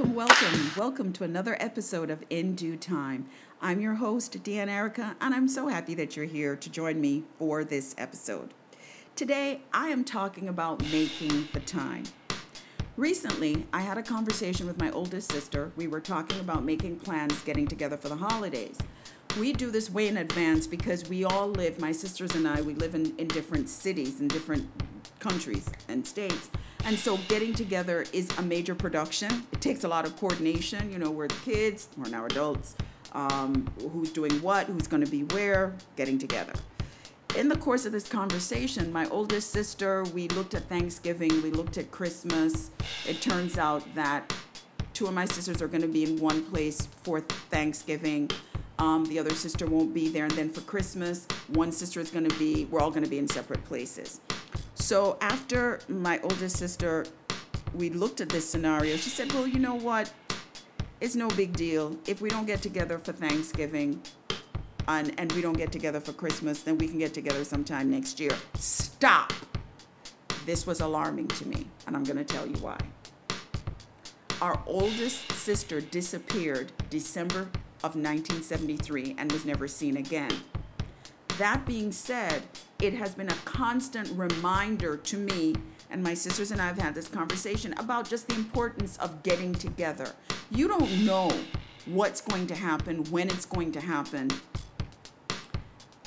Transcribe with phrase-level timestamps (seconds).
[0.00, 3.26] Welcome, welcome, welcome to another episode of In Due Time.
[3.60, 7.24] I'm your host, Deanne Erica, and I'm so happy that you're here to join me
[7.38, 8.54] for this episode.
[9.14, 12.04] Today, I am talking about making the time.
[12.96, 15.70] Recently, I had a conversation with my oldest sister.
[15.76, 18.78] We were talking about making plans getting together for the holidays.
[19.38, 22.72] We do this way in advance because we all live, my sisters and I, we
[22.72, 24.66] live in, in different cities, in different
[25.18, 26.48] countries and states.
[26.84, 29.46] And so getting together is a major production.
[29.52, 30.90] It takes a lot of coordination.
[30.90, 32.76] You know, we're the kids, we're now adults.
[33.12, 36.52] Um, who's doing what, who's going to be where, getting together.
[37.36, 41.78] In the course of this conversation, my oldest sister, we looked at Thanksgiving, we looked
[41.78, 42.70] at Christmas.
[43.08, 44.32] It turns out that
[44.94, 48.30] two of my sisters are going to be in one place for Thanksgiving.
[48.78, 50.24] Um, the other sister won't be there.
[50.24, 53.18] And then for Christmas, one sister is going to be, we're all going to be
[53.18, 54.20] in separate places.
[54.80, 57.04] So after my oldest sister,
[57.74, 60.12] we looked at this scenario, she said, Well, you know what?
[61.00, 61.96] It's no big deal.
[62.06, 64.02] If we don't get together for Thanksgiving
[64.88, 68.18] and, and we don't get together for Christmas, then we can get together sometime next
[68.18, 68.32] year.
[68.54, 69.32] Stop.
[70.46, 72.78] This was alarming to me, and I'm going to tell you why.
[74.40, 77.50] Our oldest sister disappeared December
[77.84, 80.32] of 1973 and was never seen again.
[81.38, 82.42] That being said,
[82.80, 85.54] it has been a constant reminder to me,
[85.90, 89.52] and my sisters and I have had this conversation about just the importance of getting
[89.52, 90.10] together.
[90.50, 91.30] You don't know
[91.84, 94.30] what's going to happen, when it's going to happen,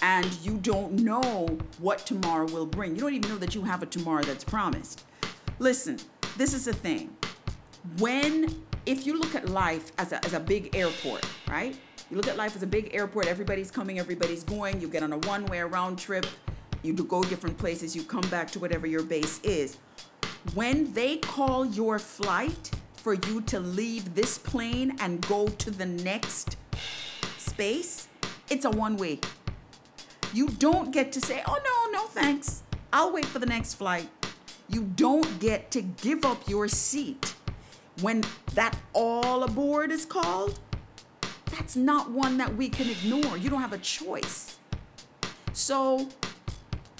[0.01, 2.95] and you don't know what tomorrow will bring.
[2.95, 5.03] You don't even know that you have a tomorrow that's promised.
[5.59, 5.99] Listen,
[6.37, 7.15] this is the thing.
[7.99, 11.77] When, if you look at life as a, as a big airport, right?
[12.09, 15.13] You look at life as a big airport, everybody's coming, everybody's going, you get on
[15.13, 16.25] a one way round trip,
[16.83, 19.77] you go different places, you come back to whatever your base is.
[20.53, 25.85] When they call your flight for you to leave this plane and go to the
[25.85, 26.57] next
[27.37, 28.07] space,
[28.49, 29.19] it's a one way.
[30.33, 32.63] You don't get to say, oh no, no thanks.
[32.91, 34.09] I'll wait for the next flight.
[34.67, 37.35] You don't get to give up your seat
[38.01, 38.23] when
[38.55, 40.59] that all aboard is called.
[41.51, 43.37] That's not one that we can ignore.
[43.37, 44.57] You don't have a choice.
[45.53, 46.09] So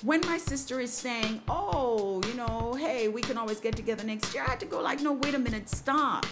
[0.04, 4.34] when my sister is saying, oh, you know, hey, we can always get together next
[4.34, 6.26] year, I had to go like, no, wait a minute, stop.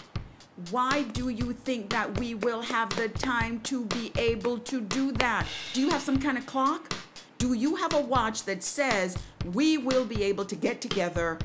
[0.70, 5.14] Why do you think that we will have the time to be able to do
[5.14, 5.48] that?
[5.74, 6.94] Do you have some kind of clock?
[7.38, 9.18] Do you have a watch that says
[9.54, 11.40] we will be able to get together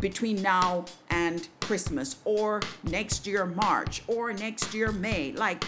[0.00, 5.32] between now and Christmas or next year March or next year May?
[5.32, 5.64] Like,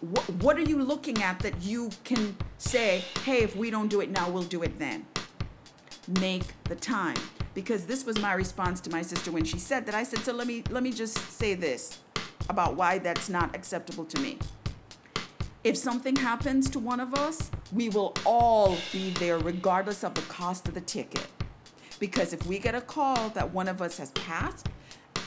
[0.00, 4.00] what, what are you looking at that you can say, hey, if we don't do
[4.00, 5.06] it now, we'll do it then?
[6.20, 7.16] Make the time.
[7.54, 9.94] Because this was my response to my sister when she said that.
[9.94, 11.98] I said, so let me let me just say this
[12.48, 14.38] about why that's not acceptable to me.
[15.64, 20.20] If something happens to one of us, we will all be there regardless of the
[20.22, 21.26] cost of the ticket.
[21.98, 24.68] Because if we get a call that one of us has passed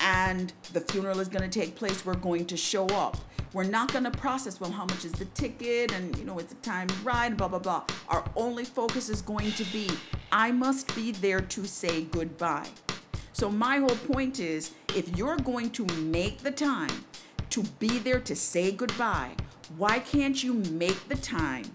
[0.10, 3.18] and the funeral is going to take place, we're going to show up.
[3.54, 6.54] We're not going to process, well, how much is the ticket and, you know, it's
[6.54, 7.84] a time ride, blah, blah, blah.
[8.10, 9.90] Our only focus is going to be,
[10.32, 12.68] I must be there to say goodbye.
[13.34, 17.06] So, my whole point is if you're going to make the time
[17.52, 19.32] to be there to say goodbye,
[19.78, 21.66] why can't you make the time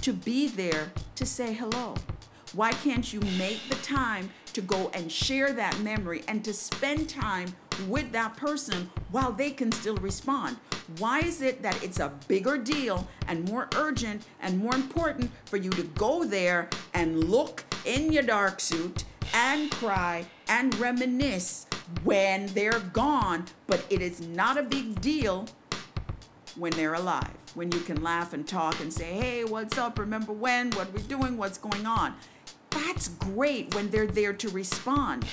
[0.00, 1.94] to be there to say hello?
[2.54, 7.08] Why can't you make the time to go and share that memory and to spend
[7.08, 7.54] time
[7.88, 10.58] with that person while they can still respond?
[10.98, 15.56] Why is it that it's a bigger deal and more urgent and more important for
[15.56, 21.66] you to go there and look in your dark suit and cry and reminisce
[22.04, 25.46] when they're gone, but it is not a big deal
[26.56, 27.32] when they're alive?
[27.54, 29.98] When you can laugh and talk and say, hey, what's up?
[29.98, 30.70] Remember when?
[30.72, 31.38] What are we doing?
[31.38, 32.14] What's going on?
[32.92, 35.24] That's great when they're there to respond.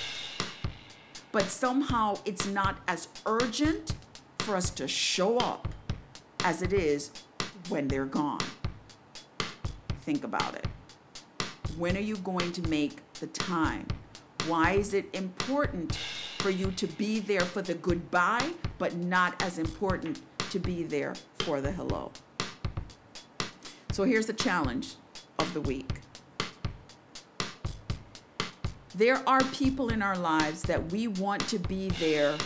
[1.30, 3.94] But somehow it's not as urgent
[4.38, 5.68] for us to show up
[6.42, 7.10] as it is
[7.68, 8.40] when they're gone.
[10.00, 10.66] Think about it.
[11.76, 13.86] When are you going to make the time?
[14.46, 15.94] Why is it important
[16.38, 21.14] for you to be there for the goodbye, but not as important to be there
[21.40, 22.10] for the hello?
[23.92, 24.94] So here's the challenge
[25.38, 25.99] of the week.
[29.00, 32.36] There are people in our lives that we want to be there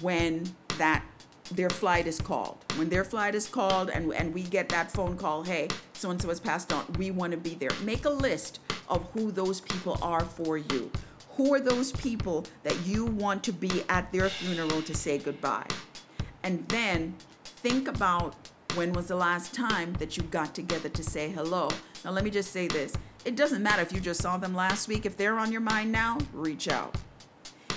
[0.00, 1.04] when that
[1.52, 2.58] their flight is called.
[2.74, 6.20] When their flight is called and, and we get that phone call, hey, so and
[6.20, 7.70] so has passed on, we want to be there.
[7.84, 10.90] Make a list of who those people are for you.
[11.36, 15.68] Who are those people that you want to be at their funeral to say goodbye?
[16.42, 18.34] And then think about
[18.74, 21.68] when was the last time that you got together to say hello.
[22.04, 24.88] Now, let me just say this it doesn't matter if you just saw them last
[24.88, 26.96] week, if they're on your mind now, reach out.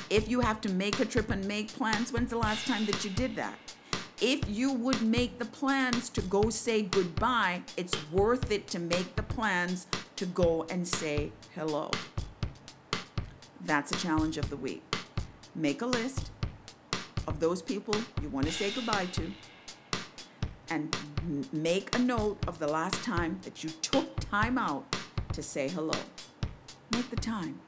[0.09, 3.03] If you have to make a trip and make plans, when's the last time that
[3.03, 3.57] you did that?
[4.21, 9.15] If you would make the plans to go say goodbye, it's worth it to make
[9.15, 11.91] the plans to go and say hello.
[13.61, 14.83] That's a challenge of the week.
[15.55, 16.31] Make a list
[17.27, 19.31] of those people you want to say goodbye to
[20.69, 20.95] and
[21.51, 24.85] make a note of the last time that you took time out
[25.33, 25.97] to say hello.
[26.91, 27.59] Make the time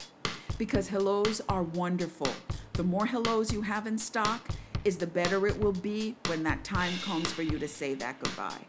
[0.58, 2.30] because hellos are wonderful.
[2.74, 4.48] The more hellos you have in stock
[4.84, 8.20] is the better it will be when that time comes for you to say that
[8.20, 8.66] goodbye.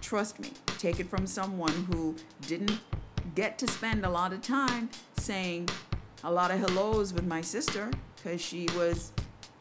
[0.00, 2.16] Trust me, take it from someone who
[2.46, 2.80] didn't
[3.34, 4.88] get to spend a lot of time
[5.18, 5.68] saying
[6.24, 9.12] a lot of hellos with my sister because she was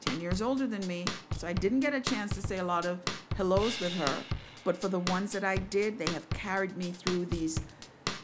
[0.06, 1.06] 10 years older than me.
[1.38, 3.00] So I didn't get a chance to say a lot of
[3.36, 4.24] hellos with her.
[4.64, 7.60] But for the ones that I did, they have carried me through these,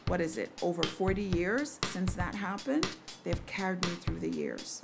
[0.08, 2.88] what is it, over 40 years since that happened.
[3.24, 4.82] They've carried me through the years.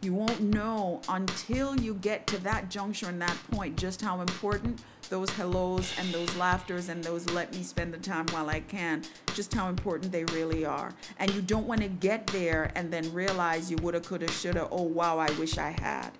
[0.00, 4.80] You won't know until you get to that juncture and that point just how important
[5.10, 9.02] those hellos and those laughters and those let me spend the time while I can,
[9.34, 10.92] just how important they really are.
[11.18, 14.82] And you don't want to get there and then realize you woulda, coulda, shoulda, oh
[14.82, 16.10] wow, I wish I had.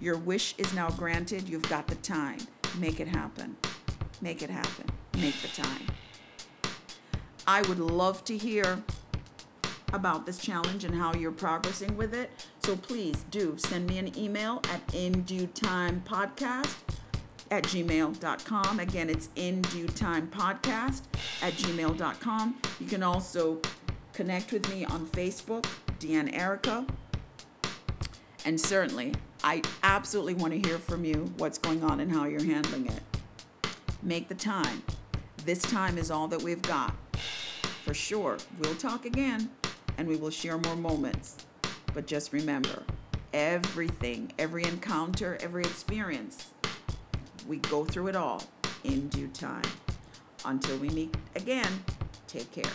[0.00, 1.48] Your wish is now granted.
[1.48, 2.38] You've got the time.
[2.78, 3.56] Make it happen.
[4.20, 4.86] Make it happen.
[5.18, 5.93] Make the time.
[7.46, 8.82] I would love to hear
[9.92, 12.30] about this challenge and how you're progressing with it.
[12.62, 16.74] So please do send me an email at in due time podcast
[17.50, 18.80] at gmail.com.
[18.80, 21.02] Again, it's in due time podcast
[21.42, 22.56] at gmail.com.
[22.80, 23.60] You can also
[24.12, 25.64] connect with me on Facebook,
[26.00, 26.86] Deanne Erica.
[28.44, 32.44] And certainly, I absolutely want to hear from you what's going on and how you're
[32.44, 33.02] handling it.
[34.02, 34.82] Make the time.
[35.44, 36.94] This time is all that we've got.
[37.84, 39.50] For sure, we'll talk again
[39.98, 41.36] and we will share more moments.
[41.92, 42.82] But just remember
[43.34, 46.46] everything, every encounter, every experience,
[47.46, 48.42] we go through it all
[48.84, 49.68] in due time.
[50.46, 51.84] Until we meet again,
[52.26, 52.72] take care.